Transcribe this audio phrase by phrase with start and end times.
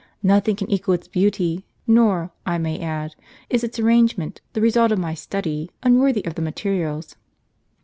[0.23, 3.13] Nothing can equal its beauty; nor, I may add,
[3.51, 7.15] is its arrangement, the result of my study, unworthy of the materials."